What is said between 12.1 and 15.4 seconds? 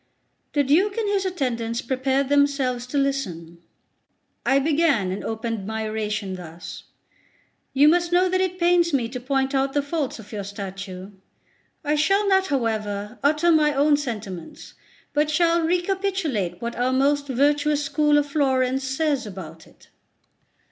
not, however, utter my own sentiments, but